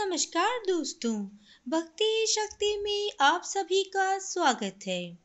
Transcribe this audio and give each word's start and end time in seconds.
नमस्कार 0.00 0.58
दोस्तों, 0.58 1.14
भक्ति 1.68 2.26
शक्ति 2.28 2.76
में 2.82 3.10
आप 3.20 3.42
सभी 3.44 3.84
का 3.84 4.18
स्वागत 4.18 4.78
है। 4.86 5.18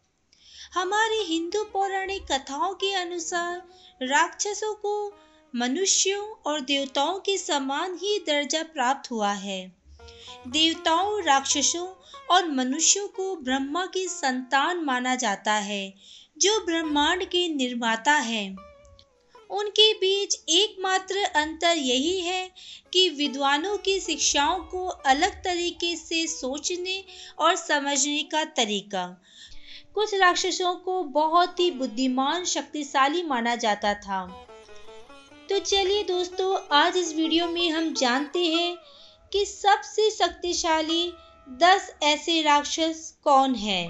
हमारे 0.73 1.15
हिंदू 1.15 1.63
पौराणिक 1.63 2.23
कथाओं 2.31 2.73
के 2.73 2.93
अनुसार 2.93 3.57
राक्षसों 4.01 4.73
को 4.75 5.13
मनुष्यों 5.55 6.27
और 6.27 6.61
देवताओं 6.61 7.19
के 7.19 7.37
समान 7.37 7.95
ही 7.95 8.19
दर्जा 8.19 8.63
प्राप्त 8.63 9.11
हुआ 9.11 9.31
है। 9.31 9.75
देवताओं, 10.47 11.23
राक्षसों 11.23 11.87
और 12.31 12.51
मनुष्यों 12.51 13.07
को 13.07 13.35
ब्रह्मा 13.35 13.85
की 13.85 14.07
संतान 14.07 14.77
माना 14.77 15.15
जाता 15.15 15.53
है, 15.53 15.93
जो 16.37 16.65
ब्रह्मांड 16.65 17.25
के 17.25 17.47
निर्माता 17.47 18.13
है। 18.13 18.72
उनके 19.53 19.93
बीच 19.93 20.35
एकमात्र 20.49 21.17
अंतर 21.17 21.77
यही 21.77 22.19
है 22.21 22.51
कि 22.93 23.09
विद्वानों 23.09 23.77
की 23.77 23.99
शिक्षाओं 23.99 24.59
को 24.59 24.87
अलग 24.87 25.43
तरीके 25.43 25.95
से 25.95 26.27
सोचने 26.27 27.03
और 27.39 27.55
समझने 27.55 28.23
का 28.23 28.43
तरीका। 28.43 29.21
कुछ 29.95 30.13
राक्षसों 30.13 30.75
को 30.75 31.03
बहुत 31.03 31.59
ही 31.59 31.71
बुद्धिमान, 31.71 32.45
शक्तिशाली 32.45 33.23
माना 33.23 33.55
जाता 33.55 33.93
था। 33.93 34.47
तो 35.49 35.59
चलिए 35.59 36.03
दोस्तों, 36.03 36.67
आज 36.71 36.97
इस 36.97 37.15
वीडियो 37.15 37.47
में 37.47 37.69
हम 37.69 37.93
जानते 37.93 38.45
हैं 38.45 38.77
कि 39.33 39.45
सबसे 39.45 40.11
शक्तिशाली 40.11 41.13
दस 41.49 41.95
ऐसे 42.03 42.41
राक्षस 42.41 43.17
कौन 43.23 43.55
हैं। 43.55 43.89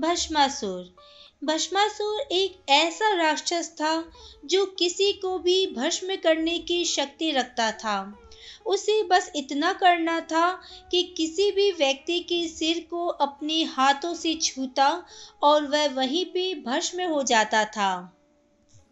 भस्मासुर। 0.00 0.99
भस्मासुर 1.44 2.20
एक 2.20 2.70
ऐसा 2.70 3.14
राक्षस 3.14 3.70
था 3.74 4.12
जो 4.44 4.66
किसी 4.66 5.12
को 5.12 5.38
भी 5.38 5.66
भस्म 5.66 6.16
करने 6.16 6.58
की 6.58 6.84
शक्ति 6.84 7.30
रखता 7.30 7.72
था। 7.72 8.18
उसे 8.66 9.02
बस 9.02 9.32
इतना 9.36 9.72
करना 9.72 10.20
था 10.20 10.60
कि 10.90 11.02
किसी 11.02 11.50
भी 11.52 11.72
व्यक्ति 11.72 12.18
के 12.20 12.48
सिर 12.48 12.86
को 12.90 13.06
अपने 13.06 13.62
हाथों 13.62 14.14
से 14.14 14.34
छूता 14.34 15.06
और 15.42 15.66
वह 15.66 15.88
वहीं 15.88 16.24
पे 16.24 16.54
भस्म 16.54 17.02
हो 17.02 17.22
जाता 17.22 17.64
था। 17.64 18.18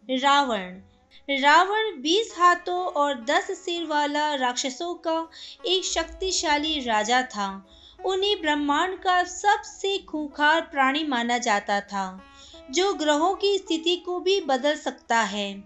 रावण। 0.09 0.81
रावण 1.29 2.01
बीस 2.01 2.35
हाथों 2.37 2.85
और 2.85 3.25
दस 3.25 3.51
सिर 3.51 3.85
वाला 3.85 4.35
राक्षसों 4.35 4.93
का 4.93 5.29
एक 5.65 5.85
शक्तिशाली 5.85 6.79
राजा 6.79 7.21
था। 7.21 7.65
उन्हें 8.05 8.41
ब्रह्मांड 8.41 8.99
का 8.99 9.23
सबसे 9.23 9.97
खूंखार 9.97 10.61
प्राणी 10.61 11.03
माना 11.03 11.37
जाता 11.37 11.81
था। 11.81 12.23
जो 12.71 12.93
ग्रहों 12.93 13.33
की 13.35 13.57
स्थिति 13.57 13.95
को 13.95 14.19
भी 14.19 14.41
बदल 14.41 14.75
सकता 14.75 15.19
है। 15.21 15.63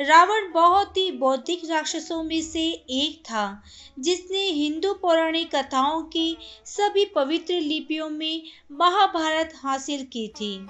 रावण 0.00 0.52
बहुत 0.52 0.96
ही 0.96 1.10
बौद्धिक 1.12 1.62
राक्षसों 1.70 2.22
में 2.22 2.42
से 2.42 2.62
एक 2.90 3.20
था, 3.24 3.62
जिसने 3.98 4.38
हिंदू 4.38 4.94
पौराणिक 4.94 5.54
कथाओं 5.54 6.02
की 6.02 6.36
सभी 6.64 7.04
पवित्र 7.04 7.54
लिपियों 7.54 8.10
में 8.10 8.42
महाभारत 8.72 9.52
हासिल 9.56 10.04
की 10.04 10.28
थी। 10.28 10.66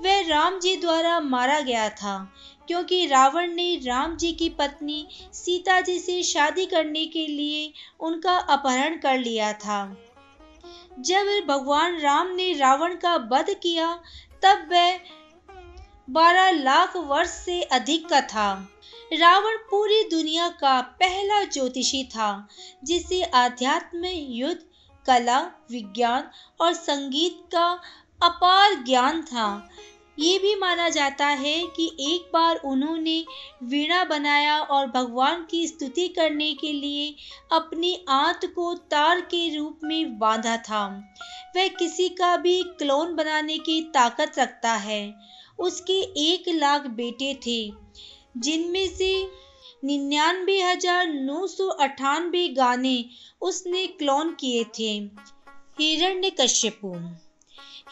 वह 0.00 0.28
राम 0.28 0.60
जी 0.60 0.76
द्वारा 0.76 1.20
मारा 1.20 1.60
गया 1.60 1.88
था, 1.88 2.32
क्योंकि 2.66 3.06
रावण 3.06 3.52
ने 3.52 3.76
राम 3.76 4.16
जी 4.16 4.32
की 4.32 4.48
पत्नी 4.48 5.06
सीता 5.32 5.80
जी 5.80 5.98
से 5.98 6.22
शादी 6.22 6.66
करने 6.66 7.06
के 7.06 7.26
लिए 7.26 7.72
उनका 8.00 8.36
अपहरण 8.36 8.96
कर 8.96 9.18
लिया 9.18 9.52
था। 9.52 9.96
जब 11.00 11.26
भगवान 11.48 11.98
राम 12.00 12.34
ने 12.34 12.52
रावण 12.52 12.94
का 12.94 13.16
वध 13.16 13.50
किया 13.62 14.02
तब 14.44 14.68
वह 14.72 14.98
बारह 16.10 16.50
लाख 16.50 16.96
वर्ष 16.96 17.30
से 17.30 17.62
अधिक 17.62 18.08
का 18.08 18.20
था। 18.20 18.68
रावण 19.12 19.56
पूरी 19.56 20.02
दुनिया 20.10 20.48
का 20.48 20.80
पहला 20.80 21.44
ज्योतिषी 21.44 22.04
था, 22.04 22.48
जिसे 22.84 23.22
आध्यात्म, 23.22 24.04
युद्ध, 24.04 24.62
कला, 25.06 25.40
विज्ञान 25.70 26.30
और 26.60 26.72
संगीत 26.72 27.40
का 27.52 27.80
अपार 28.22 28.74
ज्ञान 28.74 29.22
था। 29.22 29.70
ये 30.18 30.38
भी 30.38 30.54
माना 30.54 30.88
जाता 30.88 31.26
है 31.26 31.56
कि 31.76 31.86
एक 32.00 32.30
बार 32.32 32.56
उन्होंने 32.64 33.24
वीणा 33.62 34.02
बनाया 34.04 34.58
और 34.60 34.86
भगवान 34.86 35.44
की 35.50 35.66
स्तुति 35.66 36.06
करने 36.08 36.52
के 36.54 36.72
लिए 36.72 37.14
अपनी 37.52 37.94
आंत 38.08 38.44
को 38.54 38.74
तार 38.90 39.20
के 39.20 39.56
रूप 39.56 39.80
में 39.84 40.18
बांधा 40.18 40.56
था। 40.68 40.86
वह 41.56 41.68
किसी 41.68 42.08
का 42.08 42.36
भी 42.36 42.62
क्लोन 42.78 43.14
बनाने 43.14 43.58
की 43.58 43.80
ताकत 43.94 44.38
रखता 44.38 44.72
है। 44.72 45.14
उसके 45.58 46.00
एक 46.22 46.48
लाख 46.48 46.86
बेटे 46.92 47.34
थे, 47.46 47.60
जिनमें 48.36 48.88
से 48.88 49.12
निन्यानवे 49.84 50.60
हज़ार 50.62 51.06
नौ 51.06 51.46
सौ 51.46 51.68
अठानवे 51.80 52.48
गाने 52.48 53.04
उसने 53.42 53.86
क्लोन 53.88 54.34
किए 54.40 54.64
थे। 54.78 54.90
हिरण्य 55.80 56.30
कश्यपु 56.30 56.94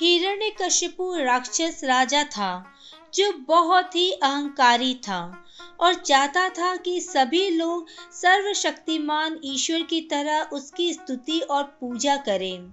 हिरण्य 0.01 0.51
कश्यपु 0.63 1.15
राक्षस 1.15 1.81
राजा 1.85 2.25
था, 2.25 2.75
जो 3.15 3.33
बहुत 3.33 3.95
ही 3.97 4.11
अहंकारी 4.13 4.95
था 4.95 5.45
और 5.81 5.95
चाहता 5.95 6.49
था 6.49 6.77
कि 6.77 7.01
सभी 7.01 7.51
लोग 7.51 7.89
सर्वशक्तिमान 8.13 9.39
ईश्वर 9.45 9.83
की 9.83 10.01
तरह 10.01 10.43
उसकी 10.43 10.93
स्तुति 10.93 11.41
और 11.41 11.63
पूजा 11.81 12.17
करें। 12.17 12.73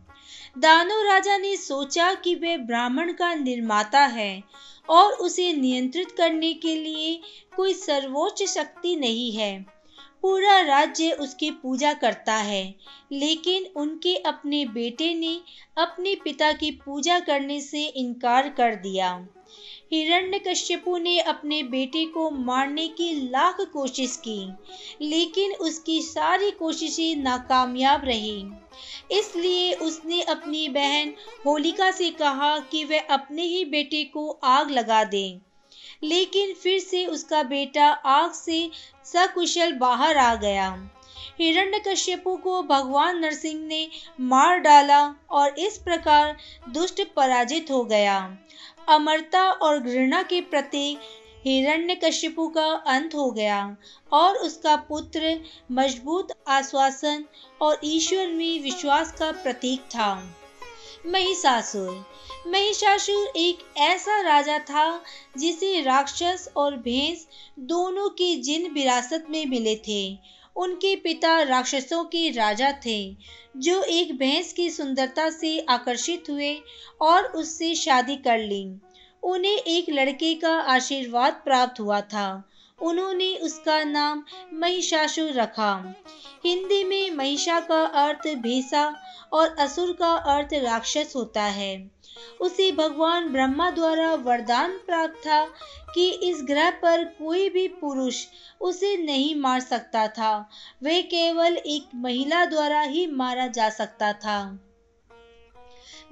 दानो 0.57 1.02
राजा 1.03 1.38
ने 1.38 1.56
सोचा 1.57 2.13
कि 2.13 2.35
वह 2.35 2.57
ब्राह्मण 2.57 3.13
का 3.13 3.34
निर्माता 3.36 4.00
है 4.00 4.44
और 4.90 5.12
उसे 5.13 5.53
नियंत्रित 5.53 6.12
करने 6.12 6.53
के 6.53 6.75
लिए 6.75 7.22
कोई 7.56 7.74
सर्वोच्च 7.74 8.44
शक्ति 8.44 8.96
नहीं 8.96 9.31
है। 9.31 9.78
पूरा 10.22 10.59
राज्य 10.62 11.12
उसकी 11.12 11.52
पूजा 11.52 11.94
करता 11.94 12.35
है। 12.35 12.75
लेकिन 13.12 13.66
उनके 13.75 14.16
अपने 14.16 14.66
बेटे 14.66 15.13
ने 15.13 15.41
अपने 15.78 16.16
पिता 16.16 16.52
की 16.52 16.72
पूजा 16.72 17.19
करने 17.19 17.62
से 17.62 17.85
इनकार 17.85 18.50
कर 18.50 18.75
दिया। 18.75 19.28
हिरण्यकश्यपु 19.94 20.97
ने 20.97 21.19
अपने 21.19 21.63
बेटे 21.63 22.06
को 22.06 22.30
मारने 22.31 22.88
की 22.88 23.30
लाख 23.30 23.57
कोशिश 23.62 24.18
की, 24.18 24.53
लेकिन 25.02 25.53
उसकी 25.53 26.02
सारी 26.02 26.51
कोशिशें 26.51 27.16
नाकामयाब 27.16 28.06
रही। 28.06 28.46
इसलिए 29.12 29.74
उसने 29.74 30.22
अपनी 30.22 30.69
बहन 30.69 31.13
होलिका 31.46 31.91
से 31.91 32.09
कहा 32.09 32.59
कि 32.59 32.84
वह 32.84 33.00
अपने 33.00 33.41
ही 33.41 33.66
बेटे 33.66 34.03
को 34.03 34.30
आग 34.44 34.72
लगा 34.72 35.03
दे। 35.03 35.48
लेकिन 36.03 36.53
फिर 36.53 36.79
से 36.79 37.05
उसका 37.05 37.43
बेटा 37.43 37.87
आग 37.87 38.31
से 38.31 38.69
सकुशल 39.05 39.73
बाहर 39.73 40.17
आ 40.17 40.35
गया। 40.35 40.89
हिरण्यकश्यपु 41.39 42.35
को 42.35 42.61
भगवान 42.63 43.19
नरसिंह 43.19 43.67
ने 43.67 43.87
मार 44.21 44.59
डाला 44.59 45.15
और 45.29 45.59
इस 45.59 45.77
प्रकार 45.77 46.38
दुष्ट 46.69 47.01
पराजित 47.15 47.71
हो 47.71 47.83
गया। 47.83 48.17
अमरता 48.89 49.43
और 49.51 49.79
घृणा 49.79 50.21
के 50.23 50.41
प्रतीक 50.41 50.99
हिरण्यकश्यपु 51.45 52.47
का 52.47 52.65
अंत 52.88 53.15
हो 53.15 53.29
गया 53.31 53.77
और 54.11 54.35
उसका 54.38 54.75
पुत्र 54.75 55.39
मज़बूत 55.71 56.33
आश्वासन 56.47 57.25
और 57.61 57.79
ईश्वर 57.83 58.27
में 58.27 58.63
विश्वास 58.63 59.11
का 59.11 59.31
प्रतीक 59.31 59.81
था। 59.81 60.11
महिषासुर। 61.05 62.05
महिषासुर 62.47 63.27
एक 63.35 63.59
ऐसा 63.77 64.21
राजा 64.21 64.59
था 64.59 65.03
जिसे 65.37 65.81
राक्षस 65.81 66.49
और 66.57 66.75
भैंस 66.75 67.27
दोनों 67.59 68.09
के 68.09 68.35
जिन 68.35 68.71
विरासत 68.71 69.25
में 69.29 69.45
मिले 69.45 69.75
थे, 69.75 70.17
उनके 70.55 70.95
पिता 70.95 71.41
राक्षसों 71.41 72.03
के 72.03 72.29
राजा 72.29 72.71
थे, 72.85 73.17
जो 73.57 73.83
एक 73.83 74.17
भैंस 74.17 74.53
की 74.53 74.69
सुंदरता 74.69 75.29
से 75.29 75.59
आकर्षित 75.59 76.23
हुए 76.29 76.61
और 77.01 77.23
उससे 77.23 77.75
शादी 77.75 78.15
कर 78.15 78.38
ली। 78.38 78.75
उन्हें 79.23 79.57
एक 79.57 79.85
लड़के 79.89 80.33
का 80.35 80.53
आशीर्वाद 80.55 81.41
प्राप्त 81.45 81.79
हुआ 81.79 82.01
था। 82.01 82.48
उन्होंने 82.81 83.35
उसका 83.35 83.84
नाम 83.84 84.23
महिषासुर 84.53 85.31
रखा। 85.31 85.95
हिंदी 86.45 86.84
में 86.84 87.12
महिषा 87.12 87.59
का 87.59 87.84
अर्थ 87.85 88.28
भीसा 88.28 88.95
और 89.33 89.56
असुर 89.59 89.92
का 89.94 90.13
अर्थ 90.13 90.53
राक्षस 90.53 91.13
होता 91.15 91.44
है। 91.44 91.92
उसे 92.42 92.71
भगवान 92.71 93.30
ब्रह्मा 93.30 93.69
द्वारा 93.71 94.13
वरदान 94.13 94.71
प्राप्त 94.71 95.27
था 95.27 95.45
कि 95.95 96.09
इस 96.09 96.38
ग्रह 96.44 96.69
पर 96.69 97.03
कोई 97.03 97.50
भी 97.50 97.68
पुरुष 97.68 98.25
उसे 98.62 98.98
नहीं 98.98 99.36
मार 99.36 99.59
सकता 99.59 100.07
था। 100.07 100.50
वे 100.83 101.01
केवल 101.01 101.57
एक 101.57 101.89
महिला 101.95 102.45
द्वारा 102.45 102.81
ही 102.81 103.07
मारा 103.07 103.48
जा 103.48 103.69
सकता 103.69 104.13
था। 104.13 104.65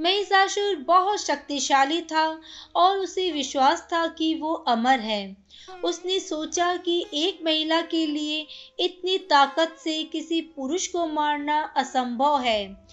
महिषासुर 0.01 0.75
बहुत 0.75 1.21
शक्तिशाली 1.21 2.01
था 2.01 2.41
और 2.75 2.97
उसे 2.97 3.31
विश्वास 3.31 3.87
था 3.93 4.07
कि 4.07 4.35
वो 4.35 4.53
अमर 4.53 4.99
है। 4.99 5.37
उसने 5.83 6.19
सोचा 6.19 6.75
कि 6.75 7.05
एक 7.13 7.39
महिला 7.43 7.81
के 7.81 8.05
लिए 8.07 8.47
इतनी 8.79 9.17
ताकत 9.17 9.75
से 9.83 10.03
किसी 10.03 10.41
पुरुष 10.41 10.87
को 10.87 11.05
मारना 11.07 11.61
असंभव 11.77 12.39
है। 12.39 12.87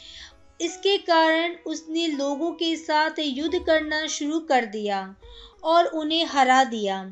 इसके 0.61 0.97
कारण 0.99 1.55
उसने 1.67 2.07
लोगों 2.07 2.51
के 2.53 2.77
साथ 2.77 3.11
युद्ध 3.19 3.59
करना 3.59 4.07
शुरू 4.07 4.41
कर 4.41 4.65
दिया 4.65 5.17
और 5.65 5.87
उन्हें 5.87 6.25
हरा 6.25 6.63
दिया। 6.65 7.03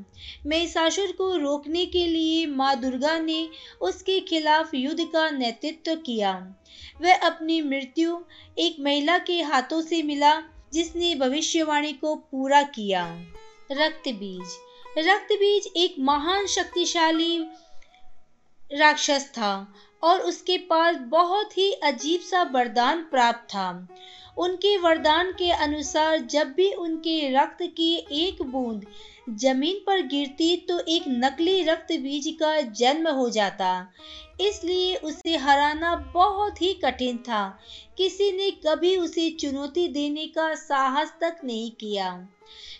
महिषासुर 0.47 1.13
को 1.13 1.37
रोकने 1.37 1.87
के 1.87 2.07
लिए 2.07 2.47
माँ 2.47 2.75
दुर्गा 2.81 3.19
ने 3.19 3.49
उसके 3.81 4.21
खिलाफ 4.21 4.75
युद्ध 4.75 5.05
का 5.05 5.31
नेतृत्व 5.31 5.95
किया। 5.97 6.33
वह 7.01 7.15
अपनी 7.17 7.61
मृत्यु 7.63 8.19
एक 8.59 8.77
महिला 8.81 9.19
के 9.19 9.41
हाथों 9.43 9.81
से 9.83 10.03
मिला, 10.03 10.35
जिसने 10.73 11.15
भविष्यवाणी 11.15 11.93
को 11.93 12.15
पूरा 12.15 12.63
किया। 12.63 13.07
रक्त 13.73 14.09
बीज 14.09 14.59
रक्त 14.99 15.33
बीज 15.33 15.73
एक 15.77 15.95
महान 15.99 16.47
शक्तिशाली 16.47 17.39
राक्षस 18.71 19.29
था। 19.29 19.75
और 20.03 20.21
उसके 20.21 20.57
पास 20.71 20.97
बहुत 21.09 21.57
ही 21.59 21.73
अजीब 21.85 22.21
सा 22.21 22.43
वरदान 22.43 23.03
प्राप्त 23.03 23.49
था। 23.51 23.69
उनके 24.39 24.77
वरदान 24.79 25.33
के 25.33 25.51
अनुसार 25.51 26.19
जब 26.27 26.53
भी 26.53 26.73
उनके 26.75 27.19
रक्त 27.35 27.63
की 27.77 27.95
एक 28.13 28.43
बूंद 28.43 28.87
ज़मीन 29.31 29.77
पर 29.87 30.01
गिरती 30.03 30.57
तो 30.69 30.79
एक 30.89 31.05
नकली 31.09 31.63
रक्त 31.63 31.93
बीज 31.93 32.27
का 32.41 32.61
जन्म 32.61 33.09
हो 33.09 33.29
जाता। 33.31 33.71
इसलिए 34.41 34.95
उसे 34.97 35.37
हराना 35.37 35.95
बहुत 36.15 36.63
ही 36.63 36.73
कठिन 36.75 37.19
था। 37.19 37.47
किसी 37.97 38.31
ने 38.33 38.51
कभी 38.67 38.97
उसे 38.97 39.31
चुनौती 39.31 39.87
देने 39.89 40.27
का 40.27 40.55
साहस 40.55 41.15
तक 41.21 41.41
नहीं 41.45 41.71
किया। 41.71 42.11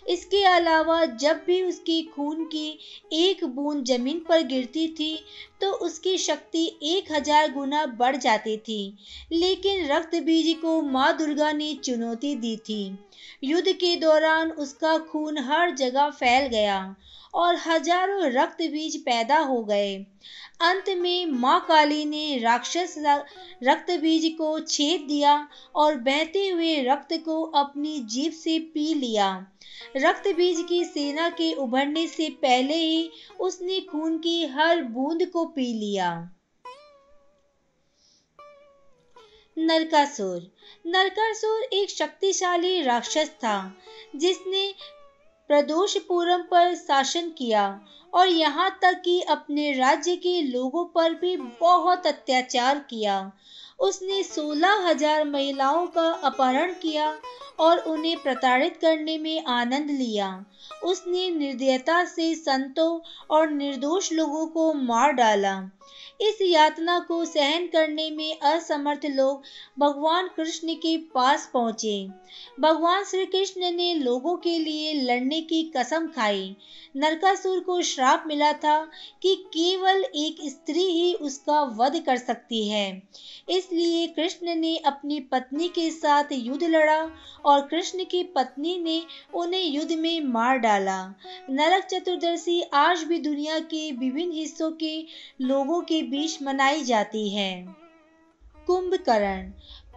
इसके 0.09 0.43
अलावा 0.45 1.03
जब 1.05 1.43
भी 1.47 1.61
उसकी 1.61 2.01
खून 2.15 2.43
की 2.45 2.67
एक 3.13 3.43
बूंद 3.45 3.83
ज़मीन 3.85 4.19
पर 4.19 4.41
गिरती 4.43 4.87
थी 4.89 5.15
तो 5.61 5.71
उसकी 5.81 6.17
शक्ति 6.17 6.65
एक 6.83 7.11
हज़ार 7.11 7.51
गुना 7.51 7.85
बढ़ 7.99 8.15
जाती 8.15 8.57
थी। 8.57 8.97
लेकिन 9.31 9.85
रक्त 9.87 10.15
बीज 10.15 10.55
को 10.61 10.81
माँ 10.81 11.15
दुर्गा 11.17 11.51
ने 11.51 11.73
चुनौती 11.75 12.35
दी 12.35 12.55
थी। 12.59 12.97
युद्ध 13.43 13.71
के 13.71 13.95
दौरान 13.95 14.51
उसका 14.51 14.97
खून 15.05 15.37
हर 15.37 15.71
जगह 15.75 16.09
फैल 16.09 16.47
गया 16.47 16.95
और 17.33 17.55
हज़ारों 17.57 18.29
रक्त 18.31 18.61
बीज 18.63 18.97
पैदा 18.97 19.37
हो 19.39 19.63
गए। 19.63 19.95
अंत 20.61 20.89
में 20.89 21.25
माँ 21.25 21.59
काली 21.67 22.03
ने 22.05 22.37
राक्षस 22.39 22.95
रक्त 23.63 23.91
बीज 24.01 24.25
को 24.37 24.59
छेद 24.59 25.01
दिया 25.01 25.35
और 25.75 25.95
बहते 26.01 26.47
हुए 26.47 26.75
रक्त 26.83 27.13
को 27.25 27.41
अपनी 27.55 27.99
जीभ 28.09 28.33
से 28.33 28.57
पी 28.73 28.93
लिया। 28.93 29.29
रक्त 29.97 30.27
बीज 30.27 30.65
की 30.69 30.83
सेना 30.85 31.29
के 31.29 31.51
उभरने 31.53 32.07
से 32.07 32.29
पहले 32.41 32.75
ही 32.75 33.09
उसने 33.39 33.79
खून 33.81 34.17
की 34.17 34.45
हर 34.47 34.81
बूंद 34.83 35.25
को 35.25 35.45
पी 35.45 35.73
लिया। 35.73 36.11
नरकासुर। 39.57 40.51
नरकासुर 40.85 41.63
एक 41.73 41.89
शक्तिशाली 41.89 42.81
राक्षस 42.81 43.29
था, 43.29 43.57
जिसने 44.15 44.73
प्रदोषपुरम 45.53 46.41
पर 46.41 46.73
शासन 46.75 47.29
किया 47.29 47.63
और 48.13 48.27
यहाँ 48.27 48.69
तक 48.81 49.01
कि 49.05 49.19
अपने 49.21 49.71
राज्य 49.73 50.15
के 50.15 50.41
लोगों 50.41 50.83
पर 50.85 51.13
भी 51.13 51.35
बहुत 51.37 52.07
अत्याचार 52.07 52.79
किया। 52.79 53.17
उसने 53.79 54.23
सोलह 54.23 54.87
हज़ार 54.87 55.23
महिलाओं 55.23 55.85
का 55.87 56.07
अपहरण 56.23 56.73
किया 56.73 57.13
और 57.59 57.77
उन्हें 57.77 58.15
प्रताड़ित 58.17 58.77
करने 58.77 59.17
में 59.17 59.45
आनंद 59.45 59.91
लिया। 59.91 60.45
उसने 60.83 61.29
निर्दयता 61.29 62.03
से 62.05 62.33
संतों 62.35 62.99
और 63.29 63.49
निर्दोष 63.49 64.11
लोगों 64.11 64.45
को 64.47 64.73
मार 64.73 65.11
डाला। 65.11 65.55
इस 66.23 66.37
यातना 66.41 66.99
को 66.99 67.23
सहन 67.25 67.65
करने 67.67 68.09
में 68.11 68.39
असमर्थ 68.39 69.05
लोग 69.05 69.41
भगवान 69.79 70.27
कृष्ण 70.27 70.73
के 70.73 70.97
पास 71.13 71.49
पहुँचे। 71.53 72.07
भगवान 72.59 73.03
श्री 73.03 73.25
कृष्ण 73.25 73.71
ने 73.71 73.93
लोगों 73.95 74.35
के 74.37 74.57
लिए 74.59 74.93
लड़ने 74.93 75.41
की 75.41 75.63
कसम 75.77 76.07
खाई। 76.07 76.55
नरकासुर 76.95 77.59
को 77.59 77.81
श्राप 77.81 78.23
मिला 78.27 78.51
था 78.53 78.77
कि 79.21 79.35
केवल 79.47 80.03
एक 80.15 80.37
स्त्री 80.49 80.83
ही 80.83 81.13
उसका 81.13 81.61
वध 81.77 81.99
कर 82.05 82.17
सकती 82.17 82.67
है। 82.69 83.01
इसलिए 83.49 84.07
कृष्ण 84.07 84.55
ने 84.55 84.75
अपनी 84.77 85.19
पत्नी 85.19 85.67
के 85.67 85.89
साथ 85.91 86.31
युद्ध 86.31 86.63
लड़ा 86.63 86.99
और 87.45 87.67
कृष्ण 87.67 88.03
की 88.03 88.23
पत्नी 88.23 88.77
ने 88.79 89.01
उन्हें 89.33 89.63
युद्ध 89.63 89.91
में 89.91 90.21
मार 90.23 90.57
डाला। 90.57 90.99
नरक 91.49 91.83
चतुर्दशी 91.83 92.61
आज 92.73 93.03
भी 93.03 93.19
दुनिया 93.19 93.59
के 93.59 93.91
विभिन्न 93.91 94.31
हिस्सों 94.31 94.71
के 94.71 95.05
लोगों 95.41 95.81
के 95.81 96.01
बीच 96.13 96.41
मनाई 96.41 96.83
जाती 96.83 97.29
है। 97.29 97.65
कुंभकर्ण। 98.67 99.41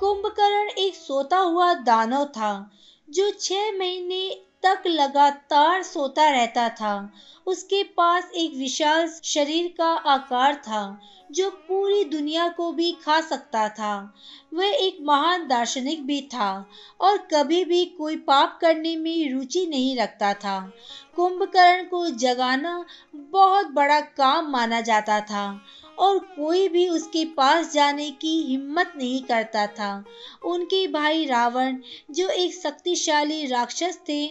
कुंभकर्ण 0.01 0.69
एक 0.69 0.95
सोता 0.95 1.39
हुआ 1.39 1.75
दानव 1.75 2.25
था, 2.25 2.71
जो 3.11 3.31
छह 3.31 3.79
महीने 3.79 4.31
तक 4.63 4.83
लगातार 4.87 5.83
सोता 5.83 6.31
रहता 6.31 6.69
था। 6.69 7.13
उसके 7.47 7.83
पास 7.83 8.31
एक 8.35 8.57
विशाल 8.57 9.09
शरीर 9.25 9.75
का 9.79 9.87
आकार 9.87 10.55
था, 10.55 11.01
जो 11.33 11.51
पूरी 11.51 12.05
दुनिया 12.05 12.49
को 12.49 12.73
भी 12.73 12.93
खा 12.93 13.21
सकता 13.21 13.69
था। 13.69 14.15
वह 14.55 14.67
एक 14.67 14.99
महान 15.03 15.49
दार्शनिक 15.49 16.07
भी 16.07 16.21
था 16.21 16.71
और 17.01 17.17
कभी 17.17 17.65
भी 17.65 17.85
कोई 17.85 18.17
पाप 18.17 18.59
करने 18.61 18.97
में 18.97 19.33
रुचि 19.33 19.67
नहीं 19.67 19.97
रखता 19.97 20.35
था। 20.35 20.73
कुंभकर्ण 21.17 21.85
को 21.85 22.11
जगाना 22.11 22.85
बहुत 23.17 23.67
बड़ा 23.67 24.01
काम 24.01 24.51
माना 24.51 24.81
जाता 24.81 25.21
था। 25.21 25.61
और 25.99 26.19
कोई 26.19 26.69
भी 26.69 26.89
उसके 26.89 27.25
पास 27.25 27.73
जाने 27.73 28.11
की 28.11 28.43
हिम्मत 28.43 28.93
नहीं 28.97 29.23
करता 29.23 29.67
था। 29.67 30.05
उनके 30.45 30.89
भाई 30.89 31.25
रावण, 31.25 31.77
जो 32.11 32.29
एक 32.29 32.55
शक्तिशाली 32.55 33.47
राक्षस 33.47 33.99
थे, 34.09 34.27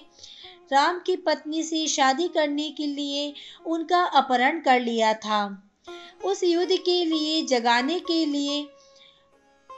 राम 0.72 1.00
की 1.06 1.16
पत्नी 1.16 1.64
से 1.64 1.88
शादी 1.88 2.28
करने 2.28 2.70
के 2.70 2.88
लिए 2.88 3.34
उनका 3.66 4.04
अपहरण 4.04 4.60
कर 4.60 4.80
लिया 4.80 5.14
था। 5.14 5.70
उस 6.26 6.44
युद्ध 6.44 6.72
के 6.72 7.06
लिए, 7.06 7.46
जगाने 7.46 8.00
के 8.00 8.26
लिए 8.26 8.68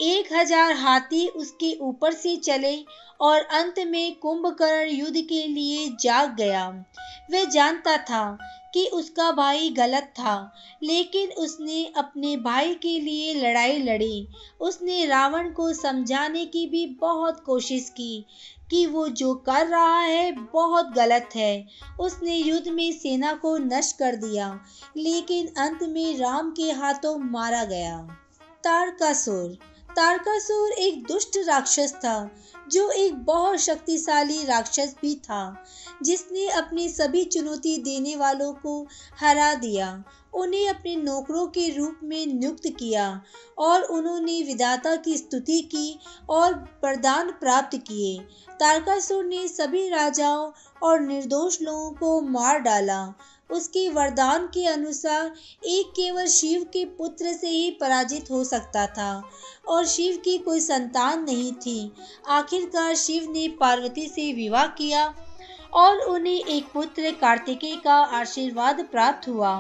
एक 0.02 0.28
हज़ार 0.34 0.72
हाथी 0.74 1.28
उसके 1.28 1.72
ऊपर 1.82 2.14
से 2.14 2.36
चले 2.36 2.76
और 3.20 3.42
अंत 3.42 3.80
में 3.88 4.16
कुंभकर्ण 4.16 4.90
युद्ध 4.90 5.18
के 5.20 5.46
लिए 5.48 5.88
जाग 6.02 6.36
गया। 6.36 6.68
वह 7.32 7.46
जानता 7.46 7.96
था 8.00 8.38
कि 8.74 8.86
उसका 8.86 9.32
भाई 9.32 9.70
गलत 9.70 10.14
था, 10.16 10.52
लेकिन 10.84 11.32
उसने 11.38 11.86
अपने 11.98 12.36
भाई 12.38 12.74
के 12.74 13.00
लिए 13.00 13.34
लड़ाई 13.34 13.78
लड़ी। 13.78 14.28
उसने 14.62 15.06
रावण 15.06 15.50
को 15.52 15.72
समझाने 15.74 16.46
की 16.46 16.66
भी 16.68 16.86
बहुत 17.02 17.44
कोशिश 17.46 17.90
की 17.90 18.26
कि 18.72 18.86
वो 18.86 19.08
जो 19.08 19.34
कर 19.46 19.66
रहा 19.68 20.00
है 20.00 20.32
बहुत 20.32 20.94
गलत 20.94 21.30
है। 21.36 21.68
उसने 22.00 22.36
युद्ध 22.36 22.68
में 22.68 22.92
सेना 22.92 23.34
को 23.34 23.58
नष्ट 23.58 23.98
कर 23.98 24.16
दिया, 24.16 24.60
लेकिन 24.98 25.48
अंत 25.58 25.84
में 25.84 26.18
राम 26.18 26.52
के 26.52 26.72
हाथों 26.72 27.18
मारा 27.32 27.64
गया। 27.64 27.98
तारकासुर 28.64 29.58
तारकासुर 29.98 30.72
एक 30.72 31.08
दुष्ट 31.08 31.38
राक्षस 31.48 31.94
था, 31.94 32.32
जो 32.72 32.89
एक 32.89 33.16
बहुत 33.16 33.60
शक्तिशाली 33.60 34.46
राक्षस 34.46 34.96
भी 35.01 35.16
था, 35.16 35.63
जिसने 36.04 36.48
अपनी 36.48 36.89
सभी 36.89 37.24
चुनौती 37.24 37.77
देने 37.77 38.16
वालों 38.16 38.54
को 38.54 38.88
हरा 39.20 39.54
दिया, 39.54 40.04
उन्हें 40.34 40.70
अपने 40.70 40.96
नौकरों 40.96 41.48
के 41.48 41.77
रूप 41.77 42.00
में 42.04 42.25
नियुक्त 42.25 42.68
किया, 42.68 43.22
और 43.58 43.82
उन्होंने 43.82 44.44
विधाता 44.44 44.96
की 44.96 45.18
स्तुति 45.18 45.62
की 45.62 46.00
और 46.30 46.54
प्रदान 46.54 47.32
प्राप्त 47.32 47.77
किए। 47.77 48.20
तारकासुर 48.60 49.25
ने 49.25 49.48
सभी 49.48 49.89
राजाओं 49.89 50.51
और 50.84 51.00
निर्दोष 51.00 51.62
लोगों 51.62 51.92
को 51.92 52.22
मार 52.22 52.60
डाला 52.60 53.13
उसके 53.50 53.89
वरदान 53.89 54.48
के 54.48 54.66
अनुसार 54.66 55.25
एक 55.66 55.92
केवल 55.92 56.27
शिव 56.27 56.63
के 56.63 56.86
पुत्र 56.86 57.34
से 57.34 57.50
ही 57.50 57.72
पराजित 57.72 58.32
हो 58.32 58.44
सकता 58.44 58.88
था, 58.88 59.24
और 59.68 59.86
शिव 59.86 60.18
की 60.18 60.38
कोई 60.38 60.60
संतान 60.60 61.24
नहीं 61.24 61.51
थी। 61.51 61.92
आखिरकार 62.30 62.96
शिव 62.96 63.32
ने 63.32 63.48
पार्वती 63.48 64.08
से 64.08 64.34
विवाह 64.34 64.68
किया, 64.68 65.16
और 65.74 65.98
उन्हें 65.98 66.46
एक 66.46 66.72
पुत्र 66.74 67.12
कार्तिकेय 67.12 67.75
का 67.75 67.96
आशीर्वाद 67.96 68.88
प्राप्त 68.92 69.27
हुआ। 69.27 69.56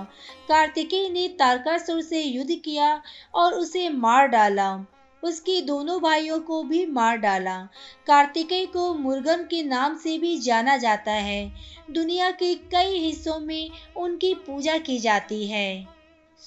कार्तिकेय 0.47 1.09
ने 1.09 1.27
तारकासुर 1.27 2.01
से 2.01 2.21
युद्ध 2.21 2.55
किया 2.65 3.01
और 3.35 3.53
उसे 3.53 3.89
मार 3.89 4.27
डाला। 4.27 4.85
उसके 5.23 5.61
दोनों 5.61 6.01
भाइयों 6.01 6.39
को 6.39 6.63
भी 6.63 6.85
मार 6.85 7.17
डाला। 7.17 7.57
कार्तिकेय 8.07 8.65
को 8.65 8.93
मुर्गम 8.93 9.43
के 9.43 9.63
नाम 9.63 9.97
से 9.97 10.17
भी 10.17 10.37
जाना 10.37 10.77
जाता 10.77 11.11
है। 11.11 11.51
दुनिया 11.91 12.31
के 12.31 12.55
कई 12.55 12.97
हिस्सों 12.97 13.39
में 13.39 13.69
उनकी 13.97 14.33
पूजा 14.33 14.77
की 14.77 14.99
जाती 14.99 15.47
है। 15.47 15.87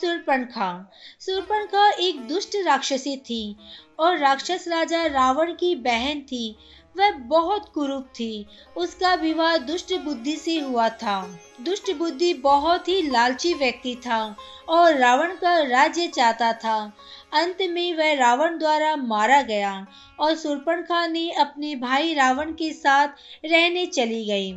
सुरपणखा। 0.01 0.91
सुरपणखा 1.21 1.91
एक 1.91 2.21
दुष्ट 2.21 2.57
राक्षसी 2.65 3.17
थी 3.17 3.57
और 3.99 4.19
राक्षस 4.19 4.65
राजा 4.69 5.07
रावण 5.07 5.55
की 5.55 5.75
बहन 5.75 6.21
थी। 6.21 6.57
वह 6.97 7.11
बहुत 7.11 7.71
कुरूप 7.75 8.05
थी। 8.05 8.47
उसका 8.77 9.15
विवाह 9.15 9.57
दुष्ट 9.57 9.95
बुद्धि 9.95 10.37
से 10.37 10.59
हुआ 10.59 10.89
था। 10.89 11.41
दुष्ट 11.61 11.93
बुद्धि 11.97 12.33
बहुत 12.35 12.89
ही 12.89 13.03
लालची 13.03 13.55
व्यक्ति 13.55 13.95
था 13.97 14.37
और 14.69 14.97
रावण 14.97 15.35
का 15.37 15.59
राज्य 15.61 16.07
चाहता 16.07 16.53
था। 16.53 16.93
अंत 17.33 17.59
में 17.71 17.95
वह 17.95 18.15
रावण 18.15 18.59
द्वारा 18.59 18.97
मारा 18.97 19.43
गया 19.43 19.87
और 20.21 20.35
सुर्पणखा 20.35 21.07
ने 21.07 21.31
अपने 21.31 21.75
भाई 21.77 22.15
रावण 22.15 22.53
के 22.53 22.73
साथ 22.73 23.09
रहने 23.45 23.87
चली 23.87 24.25
गई। 24.25 24.53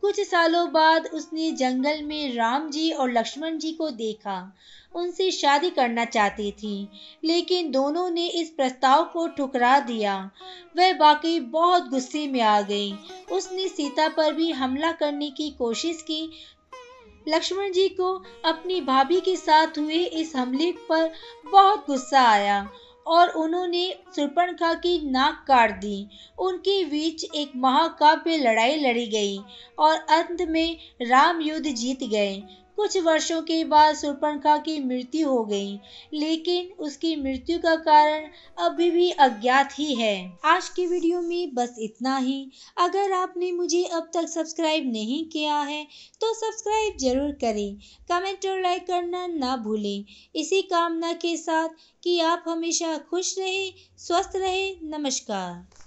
कुछ 0.00 0.20
सालों 0.20 0.72
बाद 0.72 1.06
उसने 1.06 1.50
जंगल 1.52 2.02
में 2.02 2.34
राम 2.34 2.70
जी 2.70 2.90
और 2.90 3.12
लक्ष्मण 3.12 3.58
जी 3.58 3.72
को 3.72 3.90
देखा। 3.90 4.56
उनसे 4.94 5.30
शादी 5.30 5.70
करना 5.70 6.04
चाहती 6.04 6.52
थी, 6.52 6.88
लेकिन 7.24 7.70
दोनों 7.70 8.10
ने 8.10 8.26
इस 8.26 8.50
प्रस्ताव 8.50 9.04
को 9.04 9.28
ठुकरा 9.28 9.78
दिया। 9.80 10.30
वह 10.76 10.92
बाकी 10.92 11.40
बहुत 11.40 11.88
गुस्से 11.88 12.26
में 12.28 12.40
आ 12.40 12.60
गई। 12.60 12.92
उसने 13.32 13.68
सीता 13.68 14.08
पर 14.08 14.32
भी 14.32 14.50
हमला 14.50 14.92
करने 14.92 15.30
की 15.30 15.50
कोशिश 15.50 16.02
की। 16.02 16.30
लक्ष्मण 17.28 17.72
जी 17.72 17.88
को 17.88 18.24
अपनी 18.44 18.80
भाभी 18.80 19.20
के 19.20 19.36
साथ 19.36 19.78
हुए 19.78 19.94
इस 19.94 20.36
हमले 20.36 20.72
पर 20.72 21.12
बहुत 21.52 21.86
गुस्सा 21.86 22.22
आया 22.22 22.70
और 23.06 23.28
उन्होंने 23.28 23.88
सुर्पणखा 24.16 24.72
की 24.74 24.98
नाक 25.10 25.44
काट 25.48 25.70
दी। 25.70 26.08
उनके 26.38 26.84
बीच 26.84 27.24
एक 27.24 27.52
महाकाव्य 27.56 28.36
लड़ाई 28.36 28.76
लड़ी 28.76 29.06
गई 29.06 29.38
और 29.78 29.96
अंत 30.10 30.42
में 30.42 30.76
राम 31.02 31.40
युद्ध 31.40 31.66
जीत 31.66 32.04
गए। 32.04 32.42
कुछ 32.76 32.96
वर्षों 32.98 33.40
के 33.42 33.62
बाद 33.64 33.94
सुर्पणखा 33.96 34.56
की 34.58 34.78
मृत्यु 34.80 35.28
हो 35.28 35.44
गई, 35.44 35.78
लेकिन 36.14 36.68
उसकी 36.78 37.14
मृत्यु 37.16 37.58
का 37.58 37.74
कारण 37.82 38.26
अभी 38.58 38.90
भी 38.90 39.10
अज्ञात 39.10 39.78
ही 39.78 39.94
है। 39.94 40.16
आज 40.44 40.68
की 40.68 40.86
वीडियो 40.86 41.20
में 41.20 41.54
बस 41.54 41.76
इतना 41.80 42.16
ही। 42.18 42.50
अगर 42.78 43.12
आपने 43.12 43.50
मुझे 43.52 43.82
अब 43.84 44.10
तक 44.14 44.28
सब्सक्राइब 44.28 44.90
नहीं 44.92 45.24
किया 45.28 45.58
है 45.60 45.82
तो 46.20 46.32
सब्सक्राइब 46.34 46.96
ज़रूर 46.98 47.32
करें। 47.40 47.76
कमेंट 48.10 48.46
और 48.46 48.60
लाइक 48.62 48.86
करना 48.86 49.26
ना 49.28 49.56
भूलें। 49.56 50.04
इसी 50.34 50.62
कामना 50.64 51.12
के 51.14 51.36
साथ 51.36 51.68
कि 52.02 52.18
आप 52.22 52.44
हमेशा 52.48 52.96
खुश 53.10 53.34
रहें, 53.38 53.72
स्वस्थ 53.98 54.36
रहें। 54.36 54.76
नमस्कार। 54.90 55.85